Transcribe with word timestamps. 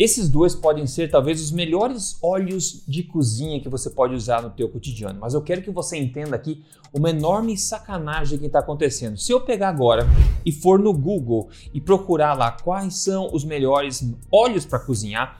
Esses 0.00 0.30
dois 0.30 0.54
podem 0.54 0.86
ser 0.86 1.10
talvez 1.10 1.42
os 1.42 1.52
melhores 1.52 2.16
óleos 2.22 2.82
de 2.88 3.02
cozinha 3.02 3.60
que 3.60 3.68
você 3.68 3.90
pode 3.90 4.14
usar 4.14 4.40
no 4.40 4.48
teu 4.48 4.66
cotidiano, 4.66 5.20
mas 5.20 5.34
eu 5.34 5.42
quero 5.42 5.60
que 5.60 5.70
você 5.70 5.98
entenda 5.98 6.34
aqui 6.34 6.64
uma 6.90 7.10
enorme 7.10 7.54
sacanagem 7.54 8.38
que 8.38 8.46
está 8.46 8.60
acontecendo. 8.60 9.18
Se 9.18 9.30
eu 9.30 9.42
pegar 9.42 9.68
agora 9.68 10.06
e 10.42 10.50
for 10.50 10.78
no 10.78 10.94
Google 10.94 11.50
e 11.74 11.82
procurar 11.82 12.32
lá 12.32 12.50
quais 12.50 12.94
são 12.94 13.28
os 13.30 13.44
melhores 13.44 14.02
óleos 14.32 14.64
para 14.64 14.78
cozinhar, 14.78 15.38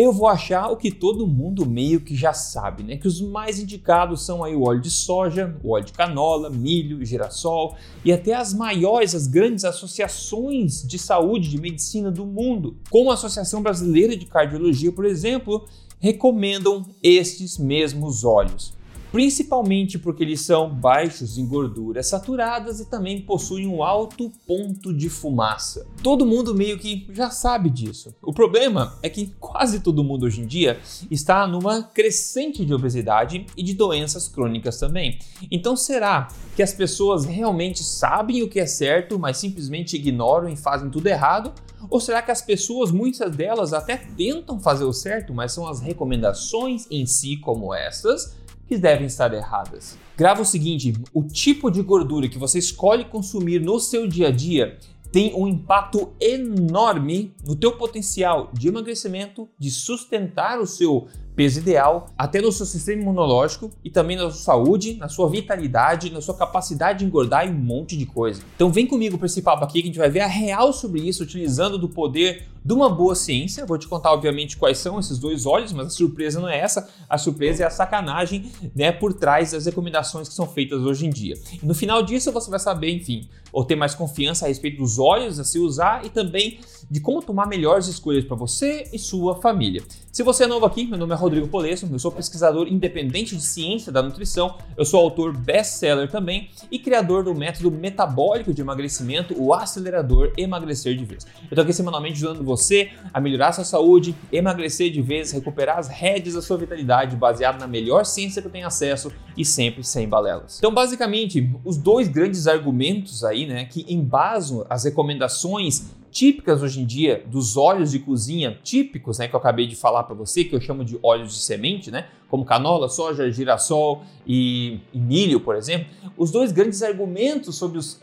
eu 0.00 0.12
vou 0.12 0.26
achar 0.26 0.68
o 0.68 0.76
que 0.76 0.90
todo 0.90 1.26
mundo 1.26 1.66
meio 1.66 2.00
que 2.00 2.16
já 2.16 2.32
sabe, 2.32 2.82
né? 2.82 2.96
Que 2.96 3.06
os 3.06 3.20
mais 3.20 3.58
indicados 3.58 4.24
são 4.24 4.42
aí 4.42 4.56
o 4.56 4.62
óleo 4.62 4.80
de 4.80 4.90
soja, 4.90 5.54
o 5.62 5.72
óleo 5.72 5.84
de 5.84 5.92
canola, 5.92 6.48
milho, 6.48 7.04
girassol 7.04 7.76
e 8.04 8.10
até 8.10 8.32
as 8.32 8.54
maiores, 8.54 9.14
as 9.14 9.26
grandes 9.26 9.64
associações 9.64 10.82
de 10.86 10.98
saúde, 10.98 11.50
de 11.50 11.60
medicina 11.60 12.10
do 12.10 12.24
mundo, 12.24 12.76
como 12.88 13.10
a 13.10 13.14
Associação 13.14 13.62
Brasileira 13.62 14.16
de 14.16 14.24
Cardiologia, 14.24 14.90
por 14.90 15.04
exemplo, 15.04 15.66
recomendam 15.98 16.86
estes 17.02 17.58
mesmos 17.58 18.24
óleos 18.24 18.79
principalmente 19.12 19.98
porque 19.98 20.22
eles 20.22 20.40
são 20.40 20.72
baixos 20.72 21.36
em 21.36 21.46
gorduras 21.46 22.06
saturadas 22.06 22.80
e 22.80 22.86
também 22.88 23.20
possuem 23.20 23.66
um 23.66 23.82
alto 23.82 24.30
ponto 24.46 24.92
de 24.94 25.08
fumaça. 25.08 25.86
Todo 26.02 26.26
mundo 26.26 26.54
meio 26.54 26.78
que 26.78 27.06
já 27.12 27.30
sabe 27.30 27.70
disso. 27.70 28.14
O 28.22 28.32
problema 28.32 28.98
é 29.02 29.08
que 29.08 29.32
quase 29.38 29.80
todo 29.80 30.04
mundo 30.04 30.26
hoje 30.26 30.40
em 30.40 30.46
dia 30.46 30.78
está 31.10 31.46
numa 31.46 31.82
crescente 31.82 32.64
de 32.64 32.72
obesidade 32.72 33.46
e 33.56 33.62
de 33.62 33.74
doenças 33.74 34.28
crônicas 34.28 34.78
também. 34.78 35.18
Então 35.50 35.76
será 35.76 36.28
que 36.54 36.62
as 36.62 36.72
pessoas 36.72 37.24
realmente 37.24 37.82
sabem 37.82 38.42
o 38.42 38.48
que 38.48 38.60
é 38.60 38.66
certo, 38.66 39.18
mas 39.18 39.38
simplesmente 39.38 39.96
ignoram 39.96 40.48
e 40.48 40.56
fazem 40.56 40.90
tudo 40.90 41.06
errado? 41.06 41.52
Ou 41.88 41.98
será 42.00 42.20
que 42.20 42.30
as 42.30 42.42
pessoas, 42.42 42.90
muitas 42.90 43.34
delas, 43.34 43.72
até 43.72 43.96
tentam 43.96 44.60
fazer 44.60 44.84
o 44.84 44.92
certo, 44.92 45.32
mas 45.32 45.52
são 45.52 45.66
as 45.66 45.80
recomendações 45.80 46.86
em 46.90 47.06
si, 47.06 47.38
como 47.38 47.72
essas, 47.72 48.36
que 48.70 48.78
devem 48.78 49.08
estar 49.08 49.34
erradas. 49.34 49.98
Grava 50.16 50.42
o 50.42 50.44
seguinte: 50.44 50.92
o 51.12 51.24
tipo 51.24 51.72
de 51.72 51.82
gordura 51.82 52.28
que 52.28 52.38
você 52.38 52.60
escolhe 52.60 53.04
consumir 53.04 53.60
no 53.60 53.80
seu 53.80 54.06
dia 54.06 54.28
a 54.28 54.30
dia 54.30 54.78
tem 55.10 55.34
um 55.34 55.48
impacto 55.48 56.12
enorme 56.20 57.34
no 57.44 57.56
teu 57.56 57.72
potencial 57.72 58.48
de 58.52 58.68
emagrecimento, 58.68 59.48
de 59.58 59.72
sustentar 59.72 60.60
o 60.60 60.66
seu 60.68 61.08
peso 61.40 61.58
ideal, 61.58 62.08
até 62.18 62.38
no 62.38 62.52
seu 62.52 62.66
sistema 62.66 63.00
imunológico 63.00 63.70
e 63.82 63.88
também 63.88 64.14
na 64.14 64.30
sua 64.30 64.42
saúde, 64.42 64.96
na 64.96 65.08
sua 65.08 65.26
vitalidade, 65.26 66.12
na 66.12 66.20
sua 66.20 66.34
capacidade 66.34 66.98
de 66.98 67.06
engordar 67.06 67.46
e 67.46 67.50
um 67.50 67.54
monte 67.54 67.96
de 67.96 68.04
coisa. 68.04 68.42
Então 68.54 68.70
vem 68.70 68.86
comigo 68.86 69.16
para 69.16 69.24
esse 69.24 69.40
papo 69.40 69.64
aqui 69.64 69.80
que 69.80 69.88
a 69.88 69.90
gente 69.90 69.98
vai 69.98 70.10
ver 70.10 70.20
a 70.20 70.26
real 70.26 70.70
sobre 70.70 71.00
isso 71.00 71.22
utilizando 71.22 71.78
do 71.78 71.88
poder 71.88 72.46
de 72.62 72.74
uma 72.74 72.90
boa 72.90 73.14
ciência. 73.14 73.64
Vou 73.64 73.78
te 73.78 73.88
contar 73.88 74.12
obviamente 74.12 74.56
quais 74.56 74.76
são 74.76 74.98
esses 74.98 75.18
dois 75.18 75.46
olhos, 75.46 75.72
mas 75.72 75.86
a 75.86 75.90
surpresa 75.90 76.40
não 76.40 76.48
é 76.48 76.58
essa, 76.58 76.88
a 77.08 77.16
surpresa 77.16 77.62
é 77.62 77.66
a 77.66 77.70
sacanagem, 77.70 78.52
né, 78.74 78.92
por 78.92 79.14
trás 79.14 79.52
das 79.52 79.64
recomendações 79.64 80.28
que 80.28 80.34
são 80.34 80.46
feitas 80.46 80.82
hoje 80.82 81.06
em 81.06 81.10
dia. 81.10 81.38
E 81.62 81.64
no 81.64 81.74
final 81.74 82.02
disso 82.02 82.30
você 82.30 82.50
vai 82.50 82.60
saber, 82.60 82.90
enfim, 82.90 83.28
ou 83.52 83.64
ter 83.64 83.76
mais 83.76 83.94
confiança 83.94 84.44
a 84.44 84.48
respeito 84.48 84.78
dos 84.78 84.98
olhos 84.98 85.40
a 85.40 85.44
se 85.44 85.58
usar 85.58 86.04
e 86.04 86.10
também 86.10 86.60
de 86.90 87.00
como 87.00 87.22
tomar 87.22 87.46
melhores 87.46 87.86
escolhas 87.86 88.24
para 88.24 88.36
você 88.36 88.88
e 88.92 88.98
sua 88.98 89.36
família. 89.36 89.82
Se 90.12 90.22
você 90.22 90.44
é 90.44 90.46
novo 90.46 90.66
aqui, 90.66 90.86
meu 90.86 90.98
nome 90.98 91.12
é 91.12 91.16
Rodrigo 91.16 91.29
Polesso, 91.50 91.88
eu 91.90 91.98
sou 91.98 92.10
pesquisador 92.10 92.66
independente 92.68 93.36
de 93.36 93.42
ciência 93.42 93.92
da 93.92 94.02
nutrição, 94.02 94.56
eu 94.76 94.84
sou 94.84 95.00
autor 95.00 95.36
best-seller 95.36 96.10
também 96.10 96.50
e 96.70 96.78
criador 96.78 97.24
do 97.24 97.34
método 97.34 97.70
metabólico 97.70 98.52
de 98.52 98.60
emagrecimento, 98.60 99.34
o 99.40 99.54
acelerador 99.54 100.32
Emagrecer 100.36 100.96
de 100.96 101.04
Vez. 101.04 101.26
Eu 101.42 101.48
estou 101.50 101.62
aqui 101.62 101.72
semanalmente 101.72 102.14
ajudando 102.14 102.44
você 102.44 102.90
a 103.12 103.20
melhorar 103.20 103.52
sua 103.52 103.64
saúde, 103.64 104.14
emagrecer 104.32 104.90
de 104.90 105.00
vez, 105.00 105.30
recuperar 105.30 105.78
as 105.78 105.88
rédeas 105.88 106.34
da 106.34 106.42
sua 106.42 106.56
vitalidade 106.56 107.16
baseado 107.16 107.60
na 107.60 107.66
melhor 107.66 108.04
ciência 108.04 108.42
que 108.42 108.48
eu 108.48 108.52
tenho 108.52 108.66
acesso 108.66 109.12
e 109.36 109.44
sempre 109.44 109.84
sem 109.84 110.08
balelas. 110.08 110.58
Então, 110.58 110.72
basicamente, 110.72 111.50
os 111.64 111.76
dois 111.76 112.08
grandes 112.08 112.46
argumentos 112.46 113.24
aí, 113.24 113.46
né, 113.46 113.64
que 113.64 113.86
embasam 113.88 114.66
as 114.68 114.84
recomendações 114.84 115.99
típicas 116.10 116.62
hoje 116.62 116.80
em 116.80 116.84
dia 116.84 117.24
dos 117.26 117.56
óleos 117.56 117.90
de 117.90 117.98
cozinha 117.98 118.58
típicos, 118.62 119.18
né, 119.18 119.28
que 119.28 119.34
eu 119.34 119.38
acabei 119.38 119.66
de 119.66 119.76
falar 119.76 120.02
para 120.04 120.14
você, 120.14 120.44
que 120.44 120.54
eu 120.54 120.60
chamo 120.60 120.84
de 120.84 120.98
óleos 121.02 121.32
de 121.32 121.40
semente, 121.40 121.90
né, 121.90 122.08
como 122.28 122.44
canola, 122.44 122.88
soja, 122.88 123.30
girassol 123.30 124.02
e, 124.26 124.80
e 124.92 124.98
milho, 124.98 125.40
por 125.40 125.56
exemplo, 125.56 125.86
os 126.16 126.30
dois 126.30 126.52
grandes 126.52 126.82
argumentos 126.82 127.56
sobre 127.56 127.78
os, 127.78 127.98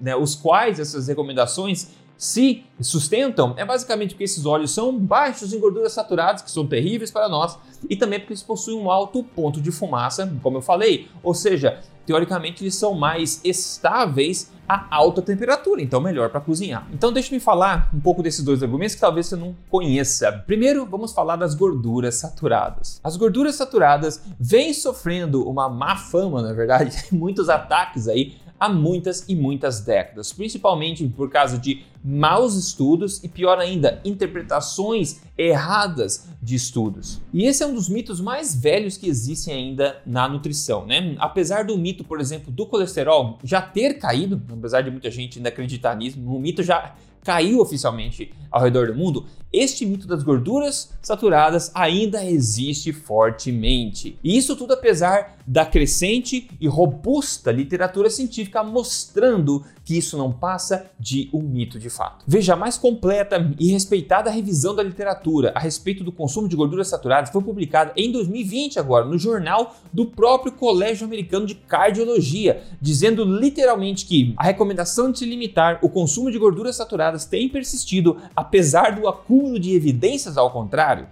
né, 0.00 0.16
os 0.16 0.34
quais 0.34 0.80
essas 0.80 1.08
recomendações 1.08 1.90
se 2.18 2.64
sustentam 2.80 3.54
é 3.56 3.64
basicamente 3.64 4.10
porque 4.10 4.24
esses 4.24 4.44
óleos 4.44 4.72
são 4.72 4.98
baixos 4.98 5.52
em 5.52 5.60
gorduras 5.60 5.92
saturadas, 5.92 6.42
que 6.42 6.50
são 6.50 6.66
terríveis 6.66 7.12
para 7.12 7.28
nós, 7.28 7.56
e 7.88 7.94
também 7.94 8.18
porque 8.18 8.32
eles 8.32 8.42
possuem 8.42 8.76
um 8.76 8.90
alto 8.90 9.22
ponto 9.22 9.60
de 9.60 9.70
fumaça, 9.70 10.30
como 10.42 10.58
eu 10.58 10.62
falei, 10.62 11.08
ou 11.22 11.32
seja, 11.32 11.78
teoricamente 12.04 12.64
eles 12.64 12.74
são 12.74 12.94
mais 12.94 13.40
estáveis 13.44 14.50
a 14.68 14.86
alta 14.94 15.22
temperatura, 15.22 15.80
então 15.80 16.00
melhor 16.00 16.28
para 16.28 16.40
cozinhar. 16.40 16.86
Então 16.92 17.12
deixa 17.12 17.34
me 17.34 17.40
falar 17.40 17.88
um 17.94 18.00
pouco 18.00 18.22
desses 18.22 18.44
dois 18.44 18.62
argumentos 18.62 18.94
que 18.94 19.00
talvez 19.00 19.26
você 19.26 19.36
não 19.36 19.56
conheça. 19.70 20.30
Primeiro, 20.46 20.84
vamos 20.84 21.12
falar 21.12 21.36
das 21.36 21.54
gorduras 21.54 22.16
saturadas. 22.16 23.00
As 23.02 23.16
gorduras 23.16 23.54
saturadas 23.54 24.22
vêm 24.38 24.74
sofrendo 24.74 25.48
uma 25.48 25.68
má 25.68 25.96
fama, 25.96 26.42
na 26.42 26.52
verdade, 26.52 26.96
muitos 27.12 27.48
ataques 27.48 28.08
aí 28.08 28.36
há 28.58 28.68
muitas 28.68 29.24
e 29.28 29.34
muitas 29.34 29.80
décadas, 29.80 30.32
principalmente 30.32 31.06
por 31.08 31.30
causa 31.30 31.58
de 31.58 31.84
maus 32.04 32.54
estudos 32.54 33.22
e, 33.22 33.28
pior 33.28 33.58
ainda, 33.58 34.00
interpretações 34.04 35.20
erradas 35.36 36.28
de 36.42 36.54
estudos. 36.54 37.20
E 37.32 37.44
esse 37.44 37.62
é 37.62 37.66
um 37.66 37.74
dos 37.74 37.88
mitos 37.88 38.20
mais 38.20 38.54
velhos 38.54 38.96
que 38.96 39.08
existem 39.08 39.54
ainda 39.54 40.00
na 40.06 40.28
nutrição, 40.28 40.86
né? 40.86 41.16
Apesar 41.18 41.64
do 41.64 41.76
mito, 41.76 42.04
por 42.04 42.20
exemplo, 42.20 42.52
do 42.52 42.66
colesterol 42.66 43.38
já 43.44 43.60
ter 43.60 43.94
caído, 43.94 44.42
apesar 44.50 44.82
de 44.82 44.90
muita 44.90 45.10
gente 45.10 45.38
ainda 45.38 45.48
acreditar 45.48 45.94
nisso, 45.96 46.18
o 46.18 46.38
mito 46.38 46.62
já 46.62 46.94
caiu 47.22 47.60
oficialmente 47.60 48.32
ao 48.50 48.62
redor 48.62 48.86
do 48.86 48.94
mundo, 48.94 49.26
este 49.52 49.86
mito 49.86 50.06
das 50.06 50.22
gorduras 50.22 50.92
saturadas 51.00 51.70
ainda 51.74 52.24
existe 52.24 52.92
fortemente. 52.92 54.18
E 54.22 54.36
isso 54.36 54.54
tudo 54.54 54.74
apesar 54.74 55.38
da 55.46 55.64
crescente 55.64 56.50
e 56.60 56.68
robusta 56.68 57.50
literatura 57.50 58.10
científica 58.10 58.62
mostrando 58.62 59.64
que 59.82 59.96
isso 59.96 60.18
não 60.18 60.30
passa 60.30 60.90
de 61.00 61.30
um 61.32 61.40
mito 61.40 61.78
de 61.78 61.88
fato. 61.88 62.22
Veja, 62.26 62.52
a 62.52 62.56
mais 62.56 62.76
completa 62.76 63.50
e 63.58 63.72
respeitada 63.72 64.30
revisão 64.30 64.74
da 64.74 64.82
literatura 64.82 65.50
a 65.54 65.58
respeito 65.58 66.04
do 66.04 66.12
consumo 66.12 66.46
de 66.46 66.54
gorduras 66.54 66.88
saturadas 66.88 67.30
foi 67.30 67.42
publicada 67.42 67.92
em 67.96 68.12
2020 68.12 68.78
agora 68.78 69.06
no 69.06 69.16
jornal 69.16 69.76
do 69.90 70.04
próprio 70.04 70.52
Colégio 70.52 71.06
Americano 71.06 71.46
de 71.46 71.54
Cardiologia, 71.54 72.62
dizendo 72.78 73.24
literalmente 73.24 74.04
que 74.04 74.34
a 74.36 74.44
recomendação 74.44 75.10
de 75.10 75.20
se 75.20 75.24
limitar 75.24 75.78
o 75.80 75.88
consumo 75.88 76.30
de 76.30 76.38
gorduras 76.38 76.76
saturadas 76.76 77.24
tem 77.24 77.48
persistido 77.48 78.18
apesar 78.36 78.94
do 78.94 79.08
acúmulo 79.08 79.37
de 79.58 79.74
evidências 79.74 80.36
ao 80.36 80.50
contrário. 80.50 81.06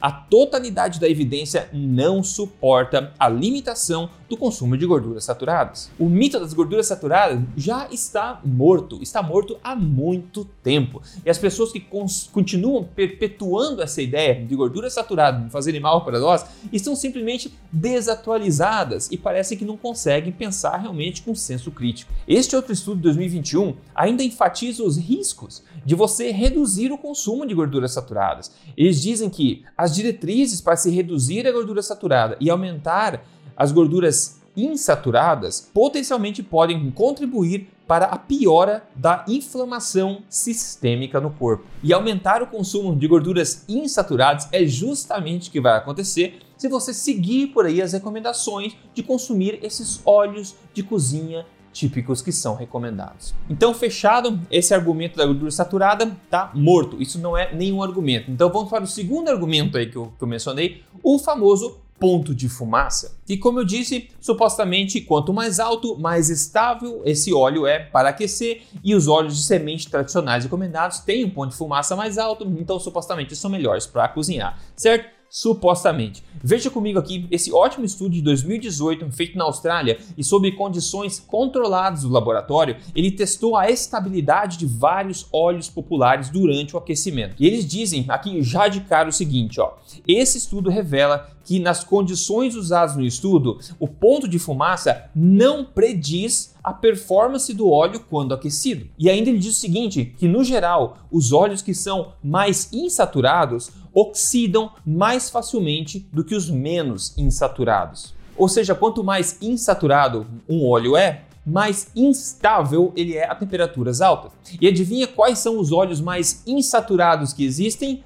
A 0.00 0.10
totalidade 0.10 1.00
da 1.00 1.08
evidência 1.08 1.68
não 1.72 2.22
suporta 2.22 3.12
a 3.18 3.28
limitação 3.28 4.10
do 4.30 4.36
consumo 4.36 4.76
de 4.76 4.86
gorduras 4.86 5.24
saturadas. 5.24 5.90
O 5.98 6.08
mito 6.08 6.38
das 6.38 6.54
gorduras 6.54 6.86
saturadas 6.86 7.40
já 7.56 7.88
está 7.90 8.40
morto, 8.44 9.02
está 9.02 9.20
morto 9.20 9.58
há 9.62 9.74
muito 9.74 10.44
tempo. 10.62 11.02
E 11.26 11.28
as 11.28 11.36
pessoas 11.36 11.72
que 11.72 11.84
continuam 12.32 12.84
perpetuando 12.84 13.82
essa 13.82 14.00
ideia 14.00 14.46
de 14.46 14.54
gorduras 14.54 14.92
saturadas 14.92 15.50
fazerem 15.50 15.80
mal 15.80 16.04
para 16.04 16.20
nós 16.20 16.46
estão 16.72 16.94
simplesmente 16.94 17.52
desatualizadas 17.72 19.10
e 19.10 19.18
parece 19.18 19.56
que 19.56 19.64
não 19.64 19.76
conseguem 19.76 20.32
pensar 20.32 20.76
realmente 20.76 21.22
com 21.22 21.34
senso 21.34 21.72
crítico. 21.72 22.12
Este 22.28 22.54
outro 22.54 22.72
estudo 22.72 22.98
de 22.98 23.02
2021 23.02 23.74
ainda 23.92 24.22
enfatiza 24.22 24.84
os 24.84 24.96
riscos 24.96 25.64
de 25.84 25.96
você 25.96 26.30
reduzir 26.30 26.92
o 26.92 26.98
consumo 26.98 27.44
de 27.44 27.54
gorduras 27.54 27.92
saturadas. 27.92 28.52
Eles 28.76 29.02
dizem 29.02 29.28
que 29.28 29.64
as 29.76 29.92
diretrizes 29.92 30.60
para 30.60 30.76
se 30.76 30.88
reduzir 30.88 31.48
a 31.48 31.52
gordura 31.52 31.82
saturada 31.82 32.36
e 32.40 32.48
aumentar 32.48 33.24
as 33.60 33.72
gorduras 33.72 34.40
insaturadas 34.56 35.70
potencialmente 35.74 36.42
podem 36.42 36.90
contribuir 36.92 37.68
para 37.86 38.06
a 38.06 38.16
piora 38.16 38.88
da 38.96 39.22
inflamação 39.28 40.22
sistêmica 40.30 41.20
no 41.20 41.30
corpo. 41.30 41.66
E 41.82 41.92
aumentar 41.92 42.42
o 42.42 42.46
consumo 42.46 42.96
de 42.96 43.06
gorduras 43.06 43.66
insaturadas 43.68 44.48
é 44.50 44.64
justamente 44.64 45.50
o 45.50 45.52
que 45.52 45.60
vai 45.60 45.76
acontecer 45.76 46.38
se 46.56 46.68
você 46.68 46.94
seguir 46.94 47.48
por 47.48 47.66
aí 47.66 47.82
as 47.82 47.92
recomendações 47.92 48.74
de 48.94 49.02
consumir 49.02 49.58
esses 49.62 50.00
óleos 50.06 50.56
de 50.72 50.82
cozinha 50.82 51.44
típicos 51.70 52.22
que 52.22 52.32
são 52.32 52.54
recomendados. 52.54 53.34
Então, 53.48 53.74
fechado, 53.74 54.40
esse 54.50 54.72
argumento 54.72 55.18
da 55.18 55.26
gordura 55.26 55.50
saturada 55.50 56.16
tá 56.30 56.50
morto. 56.54 57.00
Isso 57.00 57.18
não 57.18 57.36
é 57.36 57.54
nenhum 57.54 57.82
argumento. 57.82 58.30
Então, 58.30 58.50
vamos 58.50 58.70
para 58.70 58.84
o 58.84 58.86
segundo 58.86 59.28
argumento 59.28 59.76
aí 59.76 59.86
que 59.86 59.96
eu, 59.96 60.12
que 60.16 60.24
eu 60.24 60.28
mencionei, 60.28 60.82
o 61.02 61.18
famoso 61.18 61.78
ponto 62.00 62.34
de 62.34 62.48
fumaça. 62.48 63.18
E 63.28 63.36
como 63.36 63.60
eu 63.60 63.64
disse, 63.64 64.08
supostamente 64.20 65.02
quanto 65.02 65.34
mais 65.34 65.60
alto, 65.60 65.98
mais 65.98 66.30
estável 66.30 67.02
esse 67.04 67.32
óleo 67.32 67.66
é 67.66 67.78
para 67.78 68.08
aquecer 68.08 68.62
e 68.82 68.94
os 68.94 69.06
óleos 69.06 69.36
de 69.36 69.42
semente 69.44 69.88
tradicionais 69.88 70.44
recomendados 70.44 71.00
têm 71.00 71.26
um 71.26 71.30
ponto 71.30 71.50
de 71.50 71.56
fumaça 71.56 71.94
mais 71.94 72.16
alto, 72.16 72.44
então 72.58 72.80
supostamente 72.80 73.36
são 73.36 73.50
melhores 73.50 73.86
para 73.86 74.08
cozinhar, 74.08 74.58
certo? 74.74 75.20
supostamente. 75.30 76.24
Veja 76.42 76.68
comigo 76.68 76.98
aqui 76.98 77.26
esse 77.30 77.52
ótimo 77.52 77.84
estudo 77.84 78.10
de 78.10 78.20
2018 78.20 79.10
feito 79.12 79.38
na 79.38 79.44
Austrália 79.44 79.98
e 80.18 80.24
sob 80.24 80.50
condições 80.52 81.20
controladas 81.20 82.02
do 82.02 82.08
laboratório, 82.08 82.76
ele 82.94 83.12
testou 83.12 83.56
a 83.56 83.70
estabilidade 83.70 84.58
de 84.58 84.66
vários 84.66 85.26
óleos 85.32 85.70
populares 85.70 86.28
durante 86.28 86.74
o 86.74 86.78
aquecimento. 86.78 87.36
E 87.38 87.46
eles 87.46 87.64
dizem 87.64 88.04
aqui 88.08 88.42
já 88.42 88.66
de 88.66 88.80
cara 88.80 89.08
o 89.08 89.12
seguinte, 89.12 89.60
ó: 89.60 89.74
esse 90.06 90.36
estudo 90.36 90.68
revela 90.68 91.30
que 91.50 91.58
nas 91.58 91.82
condições 91.82 92.54
usadas 92.54 92.94
no 92.94 93.02
estudo, 93.02 93.58
o 93.80 93.88
ponto 93.88 94.28
de 94.28 94.38
fumaça 94.38 95.10
não 95.12 95.64
prediz 95.64 96.54
a 96.62 96.72
performance 96.72 97.52
do 97.52 97.68
óleo 97.68 98.04
quando 98.08 98.32
aquecido. 98.32 98.86
E 98.96 99.10
ainda 99.10 99.30
ele 99.30 99.40
diz 99.40 99.56
o 99.56 99.60
seguinte, 99.60 100.14
que 100.16 100.28
no 100.28 100.44
geral, 100.44 100.98
os 101.10 101.32
óleos 101.32 101.60
que 101.60 101.74
são 101.74 102.12
mais 102.22 102.72
insaturados 102.72 103.72
oxidam 103.92 104.70
mais 104.86 105.28
facilmente 105.28 106.06
do 106.12 106.22
que 106.22 106.36
os 106.36 106.48
menos 106.48 107.18
insaturados. 107.18 108.14
Ou 108.36 108.48
seja, 108.48 108.72
quanto 108.72 109.02
mais 109.02 109.36
insaturado 109.42 110.28
um 110.48 110.64
óleo 110.64 110.96
é, 110.96 111.24
mais 111.44 111.88
instável 111.96 112.92
ele 112.94 113.16
é 113.16 113.28
a 113.28 113.34
temperaturas 113.34 114.00
altas. 114.00 114.30
E 114.60 114.68
adivinha 114.68 115.08
quais 115.08 115.40
são 115.40 115.58
os 115.58 115.72
óleos 115.72 116.00
mais 116.00 116.44
insaturados 116.46 117.32
que 117.32 117.42
existem? 117.44 118.04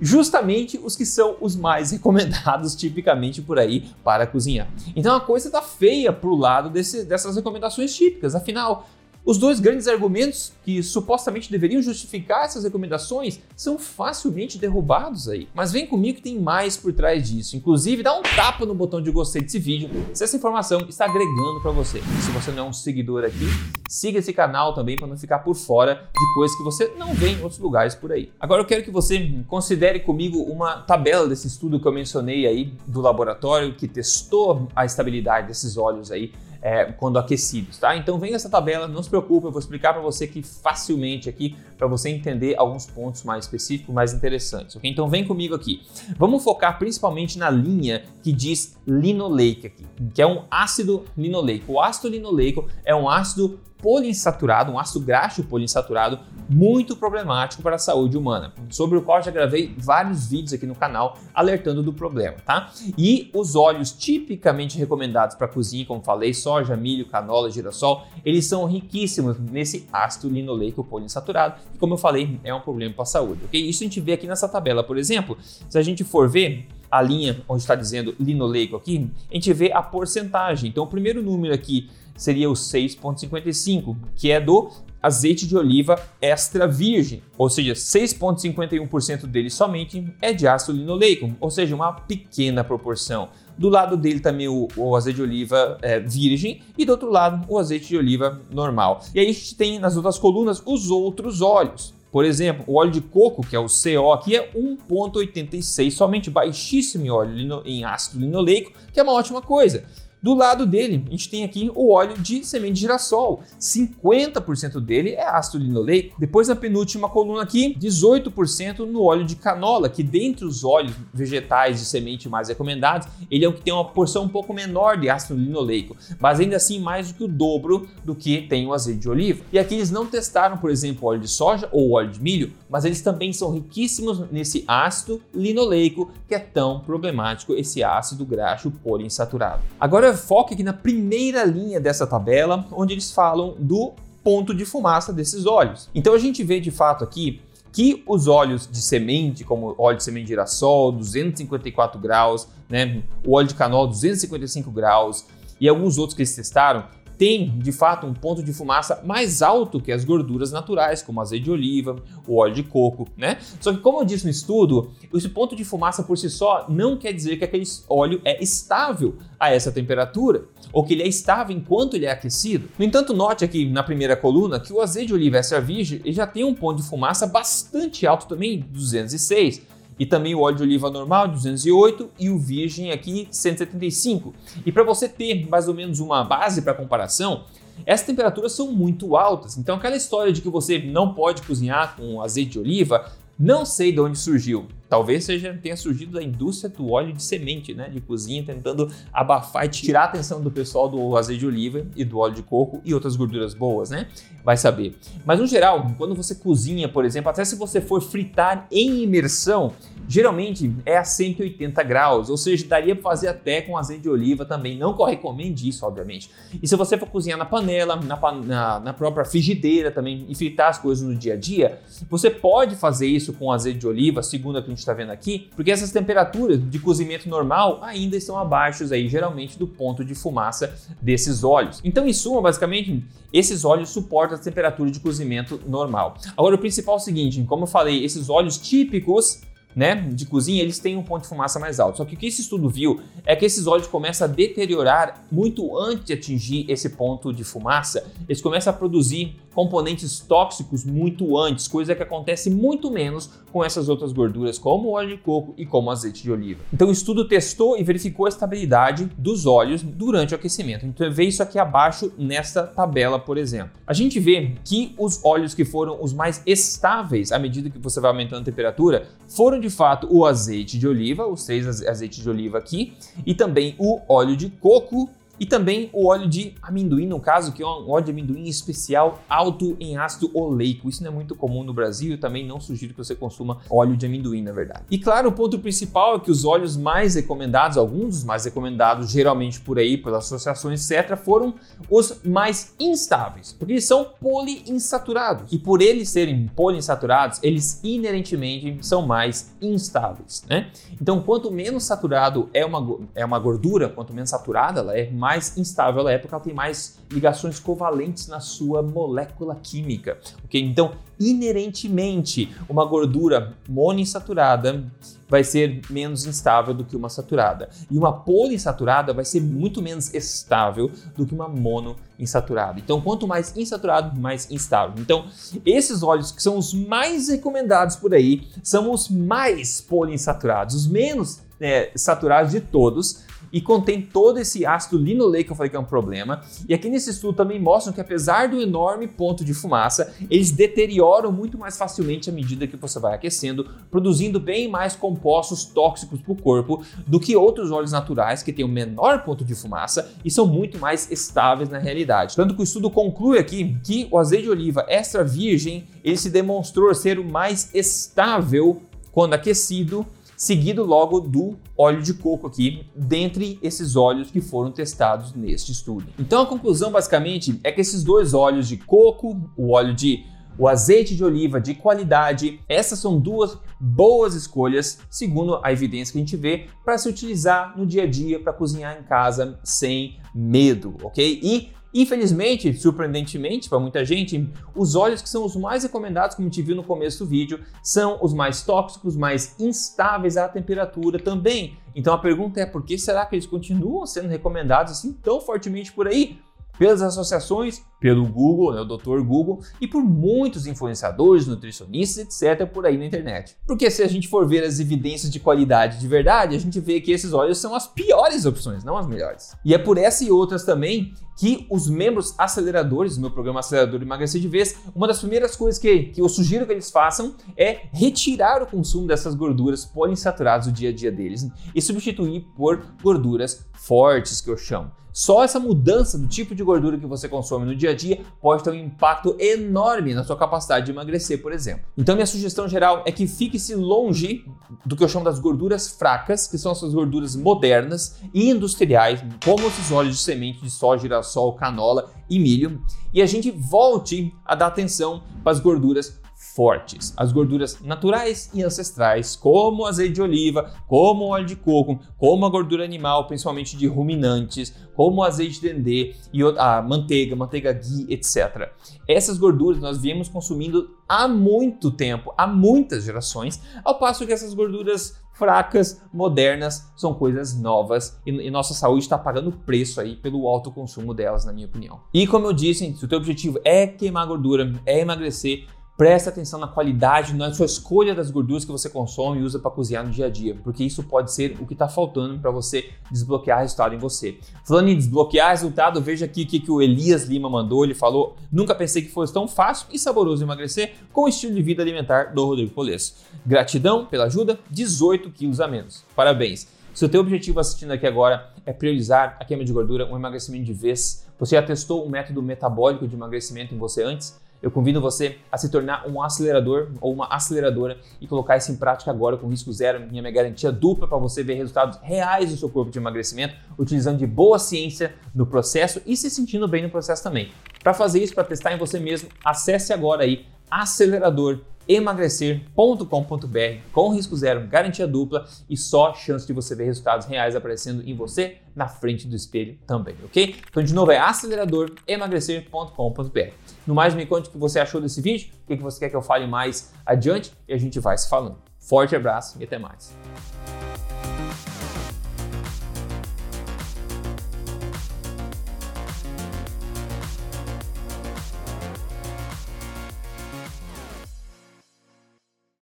Justamente 0.00 0.78
os 0.82 0.94
que 0.94 1.06
são 1.06 1.36
os 1.40 1.56
mais 1.56 1.90
recomendados 1.92 2.74
tipicamente 2.74 3.40
por 3.40 3.58
aí 3.58 3.90
para 4.04 4.26
cozinhar. 4.26 4.68
Então 4.94 5.14
a 5.14 5.20
coisa 5.20 5.48
está 5.48 5.62
feia 5.62 6.12
para 6.12 6.28
o 6.28 6.36
lado 6.36 6.70
desse, 6.70 7.04
dessas 7.04 7.36
recomendações 7.36 7.94
típicas. 7.94 8.34
Afinal, 8.34 8.88
os 9.26 9.38
dois 9.38 9.58
grandes 9.58 9.88
argumentos 9.88 10.52
que 10.64 10.80
supostamente 10.84 11.50
deveriam 11.50 11.82
justificar 11.82 12.44
essas 12.44 12.62
recomendações 12.62 13.40
são 13.56 13.76
facilmente 13.76 14.56
derrubados 14.56 15.28
aí. 15.28 15.48
Mas 15.52 15.72
vem 15.72 15.84
comigo 15.84 16.18
que 16.18 16.22
tem 16.22 16.38
mais 16.38 16.76
por 16.76 16.92
trás 16.92 17.28
disso. 17.28 17.56
Inclusive, 17.56 18.04
dá 18.04 18.16
um 18.16 18.22
tapa 18.22 18.64
no 18.64 18.72
botão 18.72 19.02
de 19.02 19.10
gostei 19.10 19.42
desse 19.42 19.58
vídeo 19.58 19.90
se 20.14 20.22
essa 20.22 20.36
informação 20.36 20.86
está 20.88 21.06
agregando 21.06 21.60
para 21.60 21.72
você. 21.72 21.98
E 21.98 22.22
se 22.22 22.30
você 22.30 22.52
não 22.52 22.66
é 22.66 22.68
um 22.68 22.72
seguidor 22.72 23.24
aqui, 23.24 23.46
siga 23.88 24.20
esse 24.20 24.32
canal 24.32 24.72
também 24.72 24.96
para 24.96 25.08
não 25.08 25.18
ficar 25.18 25.40
por 25.40 25.56
fora 25.56 25.94
de 25.94 26.34
coisas 26.34 26.56
que 26.56 26.62
você 26.62 26.92
não 26.96 27.12
vê 27.12 27.30
em 27.30 27.42
outros 27.42 27.58
lugares 27.58 27.96
por 27.96 28.12
aí. 28.12 28.30
Agora 28.38 28.62
eu 28.62 28.66
quero 28.66 28.84
que 28.84 28.92
você 28.92 29.34
considere 29.48 29.98
comigo 29.98 30.40
uma 30.42 30.82
tabela 30.82 31.26
desse 31.26 31.48
estudo 31.48 31.80
que 31.80 31.88
eu 31.88 31.92
mencionei 31.92 32.46
aí 32.46 32.72
do 32.86 33.00
laboratório 33.00 33.74
que 33.74 33.88
testou 33.88 34.68
a 34.76 34.84
estabilidade 34.84 35.48
desses 35.48 35.76
óleos 35.76 36.12
aí 36.12 36.32
é, 36.62 36.84
quando 36.84 37.18
aquecidos, 37.18 37.78
tá? 37.78 37.96
Então 37.96 38.18
vem 38.18 38.34
essa 38.34 38.48
tabela, 38.48 38.86
não 38.88 39.02
se 39.02 39.08
preocupe, 39.08 39.46
eu 39.46 39.52
vou 39.52 39.60
explicar 39.60 39.92
para 39.92 40.02
você 40.02 40.24
aqui 40.24 40.42
facilmente 40.42 41.28
aqui 41.28 41.56
para 41.76 41.86
você 41.86 42.08
entender 42.08 42.54
alguns 42.56 42.86
pontos 42.86 43.22
mais 43.22 43.44
específicos, 43.44 43.94
mais 43.94 44.12
interessantes, 44.12 44.76
ok? 44.76 44.90
Então 44.90 45.08
vem 45.08 45.24
comigo 45.24 45.54
aqui. 45.54 45.82
Vamos 46.16 46.42
focar 46.42 46.78
principalmente 46.78 47.38
na 47.38 47.50
linha 47.50 48.02
que 48.22 48.32
diz 48.32 48.76
linoleico 48.86 49.66
aqui, 49.66 49.86
que 50.14 50.22
é 50.22 50.26
um 50.26 50.44
ácido 50.50 51.04
linoleico. 51.16 51.72
O 51.72 51.80
ácido 51.80 52.08
linoleico 52.08 52.66
é 52.84 52.94
um 52.94 53.08
ácido 53.08 53.60
poliinsaturado, 53.86 54.72
um 54.72 54.80
ácido 54.80 54.98
graxo 54.98 55.44
poliinsaturado 55.44 56.18
muito 56.50 56.96
problemático 56.96 57.62
para 57.62 57.76
a 57.76 57.78
saúde 57.78 58.18
humana, 58.18 58.52
sobre 58.68 58.98
o 58.98 59.02
qual 59.02 59.22
já 59.22 59.30
gravei 59.30 59.76
vários 59.78 60.26
vídeos 60.26 60.52
aqui 60.52 60.66
no 60.66 60.74
canal 60.74 61.16
alertando 61.32 61.84
do 61.84 61.92
problema, 61.92 62.34
tá? 62.44 62.72
E 62.98 63.30
os 63.32 63.54
óleos 63.54 63.92
tipicamente 63.92 64.76
recomendados 64.76 65.36
para 65.36 65.46
cozinha, 65.46 65.86
como 65.86 66.02
falei, 66.02 66.34
soja, 66.34 66.76
milho, 66.76 67.06
canola, 67.06 67.48
girassol, 67.48 68.04
eles 68.24 68.46
são 68.46 68.64
riquíssimos 68.64 69.38
nesse 69.38 69.86
ácido 69.92 70.28
linoleico 70.34 70.82
poliinsaturado, 70.82 71.54
que 71.70 71.78
como 71.78 71.94
eu 71.94 71.98
falei, 71.98 72.40
é 72.42 72.52
um 72.52 72.60
problema 72.60 72.92
para 72.92 73.04
a 73.04 73.06
saúde, 73.06 73.44
ok? 73.44 73.68
Isso 73.68 73.84
a 73.84 73.86
gente 73.86 74.00
vê 74.00 74.14
aqui 74.14 74.26
nessa 74.26 74.48
tabela, 74.48 74.82
por 74.82 74.98
exemplo, 74.98 75.38
se 75.68 75.78
a 75.78 75.82
gente 75.82 76.02
for 76.02 76.28
ver 76.28 76.66
a 76.90 77.00
linha 77.00 77.40
onde 77.48 77.62
está 77.62 77.76
dizendo 77.76 78.16
linoleico 78.18 78.74
aqui, 78.74 79.08
a 79.30 79.34
gente 79.34 79.52
vê 79.52 79.70
a 79.72 79.80
porcentagem. 79.82 80.70
Então, 80.70 80.82
o 80.82 80.86
primeiro 80.88 81.22
número 81.22 81.54
aqui 81.54 81.88
seria 82.16 82.50
o 82.50 82.54
6,55, 82.54 83.96
que 84.14 84.30
é 84.30 84.40
do 84.40 84.70
azeite 85.02 85.46
de 85.46 85.56
oliva 85.56 86.00
extra 86.20 86.66
virgem, 86.66 87.22
ou 87.38 87.48
seja, 87.48 87.74
6,51% 87.74 89.26
dele 89.26 89.50
somente 89.50 90.12
é 90.20 90.32
de 90.32 90.48
ácido 90.48 90.76
linoleico, 90.76 91.32
ou 91.40 91.50
seja, 91.50 91.74
uma 91.74 91.92
pequena 91.92 92.64
proporção. 92.64 93.28
Do 93.56 93.68
lado 93.68 93.96
dele 93.96 94.20
também 94.20 94.48
o, 94.48 94.68
o 94.76 94.96
azeite 94.96 95.16
de 95.16 95.22
oliva 95.22 95.78
é, 95.80 96.00
virgem 96.00 96.60
e 96.76 96.84
do 96.84 96.90
outro 96.90 97.10
lado 97.10 97.46
o 97.48 97.58
azeite 97.58 97.88
de 97.88 97.96
oliva 97.96 98.40
normal. 98.50 99.00
E 99.14 99.20
aí 99.20 99.26
a 99.28 99.32
gente 99.32 99.54
tem 99.54 99.78
nas 99.78 99.96
outras 99.96 100.18
colunas 100.18 100.60
os 100.66 100.90
outros 100.90 101.40
óleos. 101.40 101.94
Por 102.10 102.24
exemplo, 102.24 102.64
o 102.66 102.78
óleo 102.78 102.90
de 102.90 103.00
coco, 103.00 103.46
que 103.46 103.54
é 103.54 103.58
o 103.58 103.66
CO 103.66 104.12
aqui, 104.12 104.36
é 104.36 104.50
1,86, 104.52 105.90
somente 105.90 106.30
baixíssimo 106.30 107.04
em 107.04 107.10
óleo 107.10 107.62
em 107.64 107.84
ácido 107.84 108.20
linoleico, 108.20 108.72
que 108.92 108.98
é 108.98 109.02
uma 109.02 109.12
ótima 109.12 109.42
coisa. 109.42 109.84
Do 110.22 110.34
lado 110.34 110.66
dele, 110.66 111.04
a 111.06 111.10
gente 111.10 111.28
tem 111.28 111.44
aqui 111.44 111.70
o 111.74 111.92
óleo 111.92 112.18
de 112.18 112.44
semente 112.44 112.74
de 112.74 112.80
girassol. 112.80 113.42
50% 113.60 114.80
dele 114.80 115.10
é 115.10 115.26
ácido 115.28 115.62
linoleico. 115.62 116.16
Depois, 116.18 116.48
na 116.48 116.56
penúltima 116.56 117.08
coluna 117.08 117.42
aqui, 117.42 117.76
18% 117.78 118.78
no 118.80 119.02
óleo 119.02 119.24
de 119.24 119.36
canola, 119.36 119.88
que 119.88 120.02
dentre 120.02 120.44
os 120.44 120.64
óleos 120.64 120.94
vegetais 121.12 121.78
de 121.78 121.84
semente 121.84 122.28
mais 122.28 122.48
recomendados, 122.48 123.08
ele 123.30 123.44
é 123.44 123.48
o 123.48 123.52
que 123.52 123.60
tem 123.60 123.72
uma 123.72 123.84
porção 123.84 124.24
um 124.24 124.28
pouco 124.28 124.52
menor 124.52 124.96
de 124.96 125.08
ácido 125.08 125.38
linoleico, 125.38 125.96
mas 126.18 126.40
ainda 126.40 126.56
assim 126.56 126.80
mais 126.80 127.12
do 127.12 127.14
que 127.14 127.24
o 127.24 127.28
dobro 127.28 127.88
do 128.04 128.14
que 128.14 128.42
tem 128.42 128.66
o 128.66 128.72
azeite 128.72 129.00
de 129.00 129.08
oliva. 129.08 129.44
E 129.52 129.58
aqui 129.58 129.74
eles 129.74 129.90
não 129.90 130.06
testaram, 130.06 130.56
por 130.56 130.70
exemplo, 130.70 131.08
óleo 131.08 131.20
de 131.20 131.28
soja 131.28 131.68
ou 131.70 131.92
óleo 131.92 132.10
de 132.10 132.22
milho, 132.22 132.52
mas 132.68 132.84
eles 132.84 133.00
também 133.00 133.32
são 133.32 133.52
riquíssimos 133.52 134.30
nesse 134.30 134.64
ácido 134.66 135.22
linoleico, 135.34 136.10
que 136.26 136.34
é 136.34 136.38
tão 136.38 136.80
problemático, 136.80 137.52
esse 137.52 137.84
ácido 137.84 138.24
graxo 138.24 138.70
poliinsaturado. 138.70 139.62
Agora 139.78 140.05
foque 140.14 140.54
aqui 140.54 140.62
na 140.62 140.72
primeira 140.72 141.44
linha 141.44 141.80
dessa 141.80 142.06
tabela, 142.06 142.66
onde 142.72 142.92
eles 142.94 143.12
falam 143.12 143.54
do 143.58 143.92
ponto 144.22 144.54
de 144.54 144.64
fumaça 144.64 145.12
desses 145.12 145.46
óleos. 145.46 145.88
Então 145.94 146.12
a 146.12 146.18
gente 146.18 146.42
vê 146.42 146.60
de 146.60 146.70
fato 146.70 147.04
aqui 147.04 147.40
que 147.72 148.02
os 148.06 148.26
óleos 148.26 148.66
de 148.70 148.80
semente, 148.80 149.44
como 149.44 149.74
óleo 149.78 149.98
de 149.98 150.02
semente 150.02 150.24
de 150.24 150.28
girassol, 150.30 150.90
254 150.92 152.00
graus, 152.00 152.48
né, 152.68 153.02
o 153.24 153.36
óleo 153.36 153.48
de 153.48 153.54
canola, 153.54 153.86
255 153.86 154.70
graus, 154.70 155.26
e 155.60 155.68
alguns 155.68 155.98
outros 155.98 156.16
que 156.16 156.22
eles 156.22 156.34
testaram, 156.34 156.84
tem 157.18 157.58
de 157.58 157.72
fato 157.72 158.06
um 158.06 158.14
ponto 158.14 158.42
de 158.42 158.52
fumaça 158.52 159.02
mais 159.04 159.42
alto 159.42 159.80
que 159.80 159.92
as 159.92 160.04
gorduras 160.04 160.52
naturais, 160.52 161.02
como 161.02 161.20
azeite 161.20 161.44
de 161.44 161.50
oliva, 161.50 161.96
o 162.26 162.36
óleo 162.36 162.54
de 162.54 162.62
coco, 162.62 163.06
né? 163.16 163.38
Só 163.60 163.72
que, 163.72 163.78
como 163.78 164.00
eu 164.00 164.04
disse 164.04 164.24
no 164.24 164.30
estudo, 164.30 164.90
esse 165.12 165.28
ponto 165.28 165.56
de 165.56 165.64
fumaça 165.64 166.02
por 166.02 166.16
si 166.18 166.28
só 166.28 166.66
não 166.68 166.96
quer 166.96 167.12
dizer 167.12 167.36
que 167.36 167.44
aquele 167.44 167.64
óleo 167.88 168.20
é 168.24 168.42
estável 168.42 169.16
a 169.38 169.52
essa 169.52 169.70
temperatura, 169.72 170.44
ou 170.72 170.84
que 170.84 170.94
ele 170.94 171.02
é 171.02 171.08
estável 171.08 171.56
enquanto 171.56 171.94
ele 171.94 172.06
é 172.06 172.10
aquecido. 172.10 172.68
No 172.78 172.84
entanto, 172.84 173.14
note 173.14 173.44
aqui 173.44 173.68
na 173.68 173.82
primeira 173.82 174.16
coluna 174.16 174.60
que 174.60 174.72
o 174.72 174.80
azeite 174.80 175.08
de 175.08 175.14
oliva 175.14 175.38
extra 175.38 175.60
virgem 175.60 176.00
já 176.06 176.26
tem 176.26 176.44
um 176.44 176.54
ponto 176.54 176.82
de 176.82 176.88
fumaça 176.88 177.26
bastante 177.26 178.06
alto 178.06 178.26
também, 178.26 178.60
206 178.70 179.75
e 179.98 180.04
também 180.04 180.34
o 180.34 180.40
óleo 180.40 180.56
de 180.56 180.62
oliva 180.62 180.90
normal 180.90 181.28
208 181.28 182.10
e 182.18 182.30
o 182.30 182.38
virgem 182.38 182.90
aqui 182.90 183.28
175. 183.30 184.34
E 184.64 184.72
para 184.72 184.82
você 184.82 185.08
ter 185.08 185.48
mais 185.48 185.68
ou 185.68 185.74
menos 185.74 186.00
uma 186.00 186.22
base 186.22 186.62
para 186.62 186.74
comparação, 186.74 187.44
essas 187.84 188.06
temperaturas 188.06 188.52
são 188.52 188.72
muito 188.72 189.16
altas. 189.16 189.56
Então 189.56 189.76
aquela 189.76 189.96
história 189.96 190.32
de 190.32 190.40
que 190.40 190.48
você 190.48 190.78
não 190.78 191.14
pode 191.14 191.42
cozinhar 191.42 191.96
com 191.96 192.20
azeite 192.20 192.52
de 192.52 192.58
oliva, 192.58 193.10
não 193.38 193.64
sei 193.64 193.92
de 193.92 194.00
onde 194.00 194.18
surgiu. 194.18 194.66
Talvez 194.88 195.24
seja, 195.24 195.58
tenha 195.60 195.76
surgido 195.76 196.12
da 196.12 196.22
indústria 196.22 196.70
do 196.70 196.90
óleo 196.90 197.12
de 197.12 197.22
semente, 197.22 197.74
né, 197.74 197.88
de 197.88 198.00
cozinha, 198.00 198.44
tentando 198.44 198.90
abafar 199.12 199.64
e 199.64 199.68
tirar 199.68 200.02
a 200.02 200.04
atenção 200.04 200.40
do 200.40 200.50
pessoal 200.50 200.88
do 200.88 201.16
azeite 201.16 201.40
de 201.40 201.46
oliva 201.46 201.86
e 201.96 202.04
do 202.04 202.18
óleo 202.18 202.34
de 202.34 202.42
coco 202.42 202.80
e 202.84 202.94
outras 202.94 203.16
gorduras 203.16 203.54
boas, 203.54 203.90
né? 203.90 204.08
Vai 204.44 204.56
saber. 204.56 204.94
Mas 205.24 205.40
no 205.40 205.46
geral, 205.46 205.92
quando 205.98 206.14
você 206.14 206.34
cozinha, 206.34 206.88
por 206.88 207.04
exemplo, 207.04 207.30
até 207.30 207.44
se 207.44 207.56
você 207.56 207.80
for 207.80 208.00
fritar 208.00 208.66
em 208.70 209.02
imersão, 209.02 209.72
geralmente 210.08 210.72
é 210.84 210.96
a 210.96 211.04
180 211.04 211.82
graus, 211.82 212.30
ou 212.30 212.36
seja, 212.36 212.66
daria 212.66 212.94
para 212.94 213.02
fazer 213.02 213.28
até 213.28 213.60
com 213.60 213.76
azeite 213.76 214.02
de 214.02 214.08
oliva 214.08 214.44
também. 214.44 214.78
Não 214.78 214.92
recomende 214.92 215.68
isso, 215.68 215.84
obviamente. 215.86 216.30
E 216.62 216.66
se 216.66 216.76
você 216.76 216.96
for 216.96 217.08
cozinhar 217.08 217.38
na 217.38 217.44
panela, 217.44 217.96
na, 217.96 218.16
na, 218.42 218.80
na, 218.80 218.92
própria 218.92 219.24
frigideira 219.24 219.90
também 219.90 220.26
e 220.28 220.34
fritar 220.34 220.70
as 220.70 220.78
coisas 220.78 221.06
no 221.06 221.14
dia 221.14 221.34
a 221.34 221.36
dia, 221.36 221.80
você 222.08 222.30
pode 222.30 222.76
fazer 222.76 223.06
isso 223.06 223.32
com 223.32 223.52
azeite 223.52 223.78
de 223.78 223.86
oliva, 223.86 224.22
segundo 224.22 224.58
a 224.58 224.62
que 224.62 224.68
a 224.68 224.70
gente 224.70 224.78
está 224.78 224.92
vendo 224.92 225.10
aqui, 225.10 225.50
porque 225.54 225.70
essas 225.70 225.90
temperaturas 225.90 226.58
de 226.70 226.78
cozimento 226.78 227.28
normal 227.28 227.80
ainda 227.82 228.16
estão 228.16 228.38
abaixo 228.38 228.86
aí, 228.92 229.08
geralmente, 229.08 229.58
do 229.58 229.66
ponto 229.66 230.04
de 230.04 230.14
fumaça 230.14 230.74
desses 231.00 231.42
óleos. 231.44 231.80
Então, 231.84 232.06
em 232.06 232.12
suma, 232.12 232.40
basicamente, 232.40 233.04
esses 233.32 233.64
óleos 233.64 233.90
suportam 233.90 234.36
a 234.36 234.40
temperatura 234.40 234.90
de 234.90 235.00
cozimento 235.00 235.60
normal. 235.66 236.16
Agora, 236.36 236.54
o 236.54 236.58
principal 236.58 236.94
é 236.94 236.98
o 236.98 237.00
seguinte, 237.00 237.42
como 237.44 237.64
eu 237.64 237.66
falei, 237.66 238.04
esses 238.04 238.28
óleos 238.28 238.58
típicos 238.58 239.40
né, 239.76 239.94
de 239.94 240.24
cozinha, 240.24 240.62
eles 240.62 240.78
têm 240.78 240.96
um 240.96 241.02
ponto 241.02 241.22
de 241.22 241.28
fumaça 241.28 241.58
mais 241.58 241.78
alto. 241.78 241.98
Só 241.98 242.04
que 242.06 242.14
o 242.14 242.18
que 242.18 242.26
esse 242.26 242.40
estudo 242.40 242.66
viu 242.70 242.98
é 243.26 243.36
que 243.36 243.44
esses 243.44 243.66
óleos 243.66 243.86
começam 243.86 244.26
a 244.26 244.28
deteriorar 244.28 245.22
muito 245.30 245.78
antes 245.78 246.06
de 246.06 246.14
atingir 246.14 246.64
esse 246.70 246.88
ponto 246.88 247.30
de 247.30 247.44
fumaça. 247.44 248.10
Eles 248.26 248.40
começam 248.40 248.72
a 248.72 248.76
produzir 248.76 249.36
componentes 249.56 250.20
tóxicos 250.20 250.84
muito 250.84 251.38
antes, 251.38 251.66
coisa 251.66 251.94
que 251.94 252.02
acontece 252.02 252.50
muito 252.50 252.90
menos 252.90 253.30
com 253.50 253.64
essas 253.64 253.88
outras 253.88 254.12
gorduras, 254.12 254.58
como 254.58 254.90
óleo 254.90 255.16
de 255.16 255.16
coco 255.16 255.54
e 255.56 255.64
como 255.64 255.90
azeite 255.90 256.22
de 256.22 256.30
oliva. 256.30 256.62
Então 256.70 256.88
o 256.88 256.92
estudo 256.92 257.26
testou 257.26 257.78
e 257.78 257.82
verificou 257.82 258.26
a 258.26 258.28
estabilidade 258.28 259.10
dos 259.16 259.46
óleos 259.46 259.82
durante 259.82 260.34
o 260.34 260.36
aquecimento. 260.36 260.84
Então 260.84 261.10
vê 261.10 261.24
isso 261.24 261.42
aqui 261.42 261.58
abaixo 261.58 262.12
nesta 262.18 262.64
tabela, 262.64 263.18
por 263.18 263.38
exemplo. 263.38 263.70
A 263.86 263.94
gente 263.94 264.20
vê 264.20 264.52
que 264.62 264.94
os 264.98 265.24
óleos 265.24 265.54
que 265.54 265.64
foram 265.64 266.02
os 266.02 266.12
mais 266.12 266.42
estáveis 266.44 267.32
à 267.32 267.38
medida 267.38 267.70
que 267.70 267.78
você 267.78 267.98
vai 267.98 268.10
aumentando 268.10 268.42
a 268.42 268.44
temperatura 268.44 269.08
foram 269.26 269.58
de 269.58 269.65
fato 269.70 270.08
o 270.10 270.24
azeite 270.24 270.78
de 270.78 270.86
oliva, 270.86 271.26
os 271.26 271.44
três 271.44 271.66
azeites 271.82 272.22
de 272.22 272.28
oliva 272.28 272.58
aqui, 272.58 272.94
e 273.24 273.34
também 273.34 273.74
o 273.78 274.00
óleo 274.08 274.36
de 274.36 274.48
coco 274.48 275.10
e 275.38 275.46
também 275.46 275.90
o 275.92 276.06
óleo 276.06 276.28
de 276.28 276.54
amendoim, 276.62 277.06
no 277.06 277.20
caso, 277.20 277.52
que 277.52 277.62
é 277.62 277.66
um 277.66 277.90
óleo 277.90 278.06
de 278.06 278.10
amendoim 278.10 278.44
especial 278.44 279.20
alto 279.28 279.76
em 279.78 279.96
ácido 279.96 280.30
oleico. 280.34 280.88
Isso 280.88 281.02
não 281.02 281.10
é 281.10 281.14
muito 281.14 281.34
comum 281.34 281.62
no 281.62 281.72
Brasil 281.72 282.16
também 282.26 282.46
não 282.46 282.60
sugiro 282.60 282.92
que 282.92 282.98
você 282.98 283.14
consuma 283.14 283.58
óleo 283.70 283.96
de 283.96 284.06
amendoim, 284.06 284.42
na 284.42 284.52
verdade. 284.52 284.82
E 284.90 284.98
claro, 284.98 285.28
o 285.28 285.32
ponto 285.32 285.58
principal 285.58 286.16
é 286.16 286.20
que 286.20 286.30
os 286.30 286.44
óleos 286.44 286.76
mais 286.76 287.14
recomendados, 287.14 287.76
alguns 287.76 288.16
dos 288.16 288.24
mais 288.24 288.44
recomendados, 288.44 289.10
geralmente 289.10 289.60
por 289.60 289.78
aí, 289.78 289.96
pelas 289.96 290.24
associações, 290.24 290.90
etc., 290.90 291.16
foram 291.16 291.54
os 291.90 292.20
mais 292.24 292.74
instáveis, 292.78 293.52
porque 293.52 293.74
eles 293.74 293.84
são 293.84 294.06
poliinsaturados. 294.20 295.52
E 295.52 295.58
por 295.58 295.80
eles 295.80 296.08
serem 296.08 296.48
poliinsaturados, 296.48 297.38
eles 297.42 297.80
inerentemente 297.82 298.78
são 298.84 299.06
mais 299.06 299.54
instáveis, 299.60 300.44
né? 300.48 300.70
Então, 301.00 301.22
quanto 301.22 301.50
menos 301.50 301.84
saturado 301.84 302.48
é 302.52 302.64
uma, 302.64 302.98
é 303.14 303.24
uma 303.24 303.38
gordura, 303.38 303.88
quanto 303.88 304.12
menos 304.12 304.30
saturada 304.30 304.80
ela 304.80 304.98
é, 304.98 305.10
instável 305.56 306.00
ela 306.00 306.12
é 306.12 306.18
porque 306.18 306.34
ela 306.34 306.42
tem 306.42 306.54
mais 306.54 306.98
ligações 307.10 307.58
covalentes 307.58 308.28
na 308.28 308.40
sua 308.40 308.82
molécula 308.82 309.56
química, 309.56 310.18
ok? 310.44 310.60
Então, 310.60 310.92
inerentemente, 311.18 312.54
uma 312.68 312.84
gordura 312.84 313.54
monoinsaturada 313.68 314.84
vai 315.28 315.42
ser 315.42 315.80
menos 315.90 316.26
instável 316.26 316.72
do 316.72 316.84
que 316.84 316.96
uma 316.96 317.08
saturada. 317.08 317.68
E 317.90 317.98
uma 317.98 318.12
poliinsaturada 318.12 319.12
vai 319.12 319.24
ser 319.24 319.40
muito 319.40 319.82
menos 319.82 320.12
estável 320.14 320.90
do 321.16 321.26
que 321.26 321.34
uma 321.34 321.48
monoinsaturada. 321.48 322.78
Então, 322.78 323.00
quanto 323.00 323.26
mais 323.26 323.56
insaturado, 323.56 324.18
mais 324.20 324.50
instável. 324.50 324.94
Então, 324.98 325.26
esses 325.64 326.02
óleos 326.02 326.30
que 326.30 326.42
são 326.42 326.56
os 326.56 326.72
mais 326.72 327.28
recomendados 327.28 327.96
por 327.96 328.14
aí 328.14 328.46
são 328.62 328.92
os 328.92 329.08
mais 329.08 329.80
poliinsaturados, 329.80 330.74
os 330.74 330.86
menos 330.86 331.40
é, 331.60 331.90
saturados 331.96 332.52
de 332.52 332.60
todos 332.60 333.24
e 333.52 333.60
contém 333.60 334.00
todo 334.02 334.38
esse 334.38 334.64
ácido 334.64 334.98
linoleico 334.98 335.46
que 335.48 335.52
eu 335.52 335.56
falei 335.56 335.70
que 335.70 335.76
é 335.76 335.80
um 335.80 335.84
problema. 335.84 336.42
E 336.68 336.74
aqui 336.74 336.88
nesse 336.88 337.10
estudo 337.10 337.36
também 337.36 337.60
mostram 337.60 337.92
que 337.92 338.00
apesar 338.00 338.48
do 338.48 338.60
enorme 338.60 339.06
ponto 339.06 339.44
de 339.44 339.54
fumaça, 339.54 340.14
eles 340.30 340.50
deterioram 340.50 341.30
muito 341.30 341.58
mais 341.58 341.76
facilmente 341.76 342.30
à 342.30 342.32
medida 342.32 342.66
que 342.66 342.76
você 342.76 342.98
vai 342.98 343.14
aquecendo, 343.14 343.68
produzindo 343.90 344.40
bem 344.40 344.68
mais 344.68 344.96
compostos 344.96 345.64
tóxicos 345.64 346.20
para 346.20 346.32
o 346.32 346.36
corpo 346.40 346.82
do 347.06 347.20
que 347.20 347.36
outros 347.36 347.70
óleos 347.70 347.92
naturais 347.92 348.42
que 348.42 348.52
têm 348.52 348.64
o 348.64 348.68
um 348.68 348.72
menor 348.72 349.22
ponto 349.22 349.44
de 349.44 349.54
fumaça 349.54 350.10
e 350.24 350.30
são 350.30 350.46
muito 350.46 350.78
mais 350.78 351.10
estáveis 351.10 351.68
na 351.68 351.78
realidade. 351.78 352.36
Tanto 352.36 352.54
que 352.54 352.60
o 352.60 352.64
estudo 352.64 352.90
conclui 352.90 353.38
aqui 353.38 353.76
que 353.82 354.08
o 354.10 354.18
azeite 354.18 354.44
de 354.44 354.50
oliva 354.50 354.84
extra 354.88 355.24
virgem 355.24 355.84
ele 356.04 356.16
se 356.16 356.30
demonstrou 356.30 356.94
ser 356.94 357.18
o 357.18 357.24
mais 357.24 357.74
estável 357.74 358.82
quando 359.12 359.34
aquecido 359.34 360.06
seguido 360.36 360.84
logo 360.84 361.20
do 361.20 361.56
óleo 361.76 362.02
de 362.02 362.14
coco 362.14 362.46
aqui, 362.46 362.86
dentre 362.94 363.58
esses 363.62 363.96
óleos 363.96 364.30
que 364.30 364.40
foram 364.40 364.70
testados 364.70 365.34
neste 365.34 365.72
estudo. 365.72 366.06
Então 366.18 366.42
a 366.42 366.46
conclusão 366.46 366.90
basicamente 366.90 367.58
é 367.64 367.72
que 367.72 367.80
esses 367.80 368.04
dois 368.04 368.34
óleos 368.34 368.68
de 368.68 368.76
coco, 368.76 369.50
o 369.56 369.72
óleo 369.72 369.94
de 369.94 370.24
o 370.58 370.66
azeite 370.66 371.14
de 371.14 371.22
oliva 371.22 371.60
de 371.60 371.74
qualidade, 371.74 372.60
essas 372.68 372.98
são 372.98 373.18
duas 373.18 373.58
boas 373.78 374.34
escolhas, 374.34 374.98
segundo 375.10 375.60
a 375.62 375.70
evidência 375.70 376.12
que 376.12 376.18
a 376.18 376.22
gente 376.22 376.36
vê, 376.36 376.66
para 376.84 376.96
se 376.96 377.08
utilizar 377.08 377.76
no 377.76 377.86
dia 377.86 378.04
a 378.04 378.06
dia 378.06 378.40
para 378.40 378.52
cozinhar 378.52 378.98
em 378.98 379.02
casa 379.02 379.58
sem 379.62 380.18
medo, 380.34 380.94
ok? 381.02 381.40
E 381.42 381.75
Infelizmente, 381.96 382.74
surpreendentemente 382.74 383.70
para 383.70 383.80
muita 383.80 384.04
gente, 384.04 384.52
os 384.74 384.94
óleos 384.94 385.22
que 385.22 385.28
são 385.30 385.46
os 385.46 385.56
mais 385.56 385.82
recomendados, 385.82 386.36
como 386.36 386.46
gente 386.46 386.60
viu 386.60 386.76
no 386.76 386.84
começo 386.84 387.24
do 387.24 387.30
vídeo, 387.30 387.64
são 387.82 388.18
os 388.20 388.34
mais 388.34 388.62
tóxicos, 388.62 389.16
mais 389.16 389.58
instáveis 389.58 390.36
à 390.36 390.46
temperatura 390.46 391.18
também. 391.18 391.78
Então 391.94 392.12
a 392.12 392.18
pergunta 392.18 392.60
é 392.60 392.66
por 392.66 392.84
que 392.84 392.98
será 392.98 393.24
que 393.24 393.34
eles 393.34 393.46
continuam 393.46 394.04
sendo 394.04 394.28
recomendados 394.28 394.92
assim 394.92 395.14
tão 395.14 395.40
fortemente 395.40 395.90
por 395.90 396.06
aí? 396.06 396.38
Pelas 396.78 397.02
associações 397.02 397.82
pelo 397.98 398.26
Google, 398.26 398.74
né, 398.74 398.80
o 398.80 398.84
Dr. 398.84 399.20
Google, 399.22 399.60
e 399.80 399.88
por 399.88 400.02
muitos 400.02 400.66
influenciadores, 400.66 401.46
nutricionistas, 401.46 402.42
etc., 402.42 402.66
por 402.66 402.86
aí 402.86 402.96
na 402.98 403.06
internet. 403.06 403.56
Porque 403.66 403.90
se 403.90 404.02
a 404.02 404.06
gente 404.06 404.28
for 404.28 404.46
ver 404.46 404.62
as 404.64 404.78
evidências 404.78 405.32
de 405.32 405.40
qualidade 405.40 405.98
de 405.98 406.06
verdade, 406.06 406.54
a 406.54 406.58
gente 406.58 406.78
vê 406.78 407.00
que 407.00 407.10
esses 407.10 407.32
óleos 407.32 407.58
são 407.58 407.74
as 407.74 407.86
piores 407.86 408.44
opções, 408.44 408.84
não 408.84 408.96
as 408.96 409.06
melhores. 409.06 409.56
E 409.64 409.74
é 409.74 409.78
por 409.78 409.96
essa 409.96 410.24
e 410.24 410.30
outras 410.30 410.64
também 410.64 411.14
que 411.38 411.66
os 411.70 411.88
membros 411.88 412.34
aceleradores 412.38 413.16
do 413.16 413.20
meu 413.20 413.30
programa 413.30 413.60
Acelerador 413.60 414.00
Emagrecer 414.00 414.40
de 414.40 414.48
Vez, 414.48 414.76
uma 414.94 415.06
das 415.06 415.18
primeiras 415.18 415.54
coisas 415.54 415.78
que, 415.78 416.04
que 416.04 416.20
eu 416.20 416.28
sugiro 416.28 416.66
que 416.66 416.72
eles 416.72 416.90
façam 416.90 417.34
é 417.56 417.88
retirar 417.92 418.62
o 418.62 418.66
consumo 418.66 419.06
dessas 419.06 419.34
gorduras 419.34 419.84
poliinsaturadas 419.84 420.66
do 420.66 420.72
dia 420.72 420.88
a 420.88 420.92
dia 420.94 421.12
deles 421.12 421.46
e 421.74 421.82
substituir 421.82 422.46
por 422.56 422.82
gorduras 423.02 423.66
fortes, 423.74 424.40
que 424.40 424.50
eu 424.50 424.56
chamo. 424.56 424.90
Só 425.16 425.42
essa 425.42 425.58
mudança 425.58 426.18
do 426.18 426.28
tipo 426.28 426.54
de 426.54 426.62
gordura 426.62 426.98
que 426.98 427.06
você 427.06 427.26
consome 427.26 427.64
no 427.64 427.74
dia 427.74 427.92
a 427.92 427.96
dia 427.96 428.20
pode 428.38 428.62
ter 428.62 428.68
um 428.68 428.74
impacto 428.74 429.34
enorme 429.40 430.12
na 430.12 430.22
sua 430.22 430.36
capacidade 430.36 430.84
de 430.84 430.92
emagrecer, 430.92 431.40
por 431.40 431.54
exemplo. 431.54 431.86
Então, 431.96 432.14
minha 432.14 432.26
sugestão 432.26 432.68
geral 432.68 433.02
é 433.06 433.10
que 433.10 433.26
fique-se 433.26 433.74
longe 433.74 434.44
do 434.84 434.94
que 434.94 435.02
eu 435.02 435.08
chamo 435.08 435.24
das 435.24 435.38
gorduras 435.38 435.88
fracas, 435.88 436.46
que 436.46 436.58
são 436.58 436.72
essas 436.72 436.92
gorduras 436.92 437.34
modernas 437.34 438.18
e 438.34 438.50
industriais, 438.50 439.24
como 439.42 439.66
esses 439.66 439.90
óleos 439.90 440.16
de 440.16 440.22
semente 440.22 440.60
de 440.60 440.70
soja, 440.70 441.00
girassol, 441.00 441.54
canola 441.54 442.10
e 442.28 442.38
milho, 442.38 442.82
e 443.14 443.22
a 443.22 443.26
gente 443.26 443.50
volte 443.50 444.34
a 444.44 444.54
dar 444.54 444.66
atenção 444.66 445.22
para 445.42 445.52
as 445.52 445.60
gorduras 445.60 446.20
fortes. 446.56 447.12
As 447.18 447.32
gorduras 447.32 447.78
naturais 447.82 448.50
e 448.54 448.62
ancestrais, 448.62 449.36
como 449.36 449.82
o 449.82 449.86
azeite 449.86 450.14
de 450.14 450.22
oliva, 450.22 450.72
como 450.88 451.26
o 451.26 451.28
óleo 451.28 451.44
de 451.44 451.54
coco, 451.54 452.00
como 452.16 452.46
a 452.46 452.48
gordura 452.48 452.82
animal, 452.82 453.26
principalmente 453.26 453.76
de 453.76 453.86
ruminantes, 453.86 454.74
como 454.94 455.20
o 455.20 455.22
azeite 455.22 455.60
de 455.60 455.68
dendê 455.68 456.14
e 456.32 456.42
a 456.42 456.80
manteiga, 456.80 457.36
manteiga 457.36 457.74
ghee, 457.74 458.06
etc. 458.08 458.70
Essas 459.06 459.36
gorduras 459.36 459.78
nós 459.78 460.00
viemos 460.00 460.28
consumindo 460.28 460.96
há 461.06 461.28
muito 461.28 461.90
tempo, 461.90 462.32
há 462.38 462.46
muitas 462.46 463.04
gerações, 463.04 463.60
ao 463.84 463.98
passo 463.98 464.26
que 464.26 464.32
essas 464.32 464.54
gorduras 464.54 465.20
fracas, 465.36 466.02
modernas, 466.12 466.90
são 466.96 467.12
coisas 467.12 467.54
novas 467.54 468.18
e, 468.24 468.30
e 468.30 468.50
nossa 468.50 468.72
saúde 468.72 469.02
está 469.02 469.18
pagando 469.18 469.52
preço 469.52 470.00
aí 470.00 470.16
pelo 470.16 470.48
alto 470.48 470.72
consumo 470.72 471.12
delas, 471.12 471.44
na 471.44 471.52
minha 471.52 471.66
opinião. 471.66 472.00
E 472.12 472.26
como 472.26 472.46
eu 472.46 472.54
disse, 472.54 472.94
se 472.94 473.04
o 473.04 473.08
teu 473.08 473.18
objetivo 473.18 473.60
é 473.62 473.86
queimar 473.86 474.26
gordura, 474.26 474.72
é 474.86 475.00
emagrecer, 475.00 475.66
Preste 475.96 476.28
atenção 476.28 476.60
na 476.60 476.68
qualidade, 476.68 477.34
na 477.34 477.54
sua 477.54 477.64
escolha 477.64 478.14
das 478.14 478.30
gorduras 478.30 478.66
que 478.66 478.70
você 478.70 478.90
consome 478.90 479.40
e 479.40 479.42
usa 479.42 479.58
para 479.58 479.70
cozinhar 479.70 480.04
no 480.04 480.10
dia 480.10 480.26
a 480.26 480.28
dia, 480.28 480.54
porque 480.62 480.84
isso 480.84 481.02
pode 481.02 481.32
ser 481.32 481.56
o 481.58 481.64
que 481.64 481.72
está 481.72 481.88
faltando 481.88 482.38
para 482.38 482.50
você 482.50 482.90
desbloquear 483.10 483.60
resultado 483.60 483.94
em 483.94 483.98
você. 483.98 484.36
Falando 484.62 484.90
em 484.90 484.96
desbloquear 484.96 485.52
resultado, 485.52 486.02
veja 486.02 486.26
aqui 486.26 486.42
o 486.42 486.46
que, 486.46 486.60
que 486.60 486.70
o 486.70 486.82
Elias 486.82 487.24
Lima 487.24 487.48
mandou. 487.48 487.82
Ele 487.82 487.94
falou: 487.94 488.36
Nunca 488.52 488.74
pensei 488.74 489.00
que 489.00 489.08
fosse 489.08 489.32
tão 489.32 489.48
fácil 489.48 489.86
e 489.90 489.98
saboroso 489.98 490.44
emagrecer 490.44 490.96
com 491.14 491.22
o 491.22 491.28
estilo 491.28 491.54
de 491.54 491.62
vida 491.62 491.82
alimentar 491.82 492.34
do 492.34 492.44
Rodrigo 492.44 492.72
Polesso. 492.72 493.14
Gratidão 493.46 494.04
pela 494.04 494.24
ajuda, 494.24 494.58
18 494.70 495.30
quilos 495.30 495.62
a 495.62 495.66
menos. 495.66 496.04
Parabéns. 496.14 496.68
Se 496.92 497.06
o 497.06 497.08
teu 497.08 497.22
objetivo 497.22 497.58
assistindo 497.58 497.92
aqui 497.92 498.06
agora 498.06 498.50
é 498.66 498.72
priorizar 498.72 499.38
a 499.40 499.44
queima 499.46 499.64
de 499.64 499.72
gordura, 499.72 500.06
um 500.12 500.16
emagrecimento 500.16 500.64
de 500.64 500.74
vez, 500.74 501.26
você 501.38 501.56
já 501.56 501.62
testou 501.62 502.06
um 502.06 502.10
método 502.10 502.42
metabólico 502.42 503.08
de 503.08 503.14
emagrecimento 503.14 503.74
em 503.74 503.78
você 503.78 504.02
antes? 504.02 504.38
Eu 504.62 504.70
convido 504.70 505.00
você 505.00 505.38
a 505.50 505.58
se 505.58 505.70
tornar 505.70 506.08
um 506.08 506.22
acelerador 506.22 506.88
ou 507.00 507.12
uma 507.12 507.26
aceleradora 507.26 507.98
e 508.20 508.26
colocar 508.26 508.56
isso 508.56 508.72
em 508.72 508.76
prática 508.76 509.10
agora 509.10 509.36
com 509.36 509.48
risco 509.48 509.72
zero, 509.72 510.00
minha 510.10 510.30
garantia 510.30 510.72
dupla 510.72 511.06
para 511.06 511.18
você 511.18 511.42
ver 511.42 511.54
resultados 511.54 511.98
reais 512.02 512.50
do 512.50 512.56
seu 512.56 512.68
corpo 512.68 512.90
de 512.90 512.98
emagrecimento, 512.98 513.54
utilizando 513.78 514.18
de 514.18 514.26
boa 514.26 514.58
ciência 514.58 515.14
no 515.34 515.46
processo 515.46 516.00
e 516.06 516.16
se 516.16 516.30
sentindo 516.30 516.66
bem 516.66 516.82
no 516.82 516.90
processo 516.90 517.22
também. 517.22 517.50
Para 517.82 517.94
fazer 517.94 518.22
isso, 518.22 518.34
para 518.34 518.44
testar 518.44 518.72
em 518.72 518.78
você 518.78 518.98
mesmo, 518.98 519.28
acesse 519.44 519.92
agora 519.92 520.24
aí 520.24 520.46
acelerador 520.70 521.60
emagrecer.com.br 521.88 523.80
com 523.92 524.08
risco 524.10 524.36
zero, 524.36 524.66
garantia 524.66 525.06
dupla 525.06 525.46
e 525.70 525.76
só 525.76 526.12
chance 526.14 526.46
de 526.46 526.52
você 526.52 526.74
ver 526.74 526.84
resultados 526.84 527.26
reais 527.26 527.54
aparecendo 527.54 528.02
em 528.02 528.14
você 528.14 528.58
na 528.74 528.88
frente 528.88 529.26
do 529.26 529.36
espelho 529.36 529.78
também, 529.86 530.16
ok? 530.24 530.56
Então, 530.68 530.82
de 530.82 530.92
novo, 530.92 531.12
é 531.12 531.18
acelerador 531.18 531.92
emagrecer.com.br. 532.06 533.50
No 533.86 533.94
mais, 533.94 534.14
me 534.14 534.26
conte 534.26 534.48
o 534.48 534.52
que 534.52 534.58
você 534.58 534.80
achou 534.80 535.00
desse 535.00 535.20
vídeo, 535.20 535.50
o 535.64 535.76
que 535.76 535.82
você 535.82 536.00
quer 536.00 536.10
que 536.10 536.16
eu 536.16 536.22
fale 536.22 536.46
mais 536.46 536.92
adiante 537.04 537.52
e 537.68 537.72
a 537.72 537.78
gente 537.78 538.00
vai 538.00 538.18
se 538.18 538.28
falando. 538.28 538.58
Forte 538.80 539.16
abraço 539.16 539.56
e 539.60 539.64
até 539.64 539.78
mais. 539.78 540.14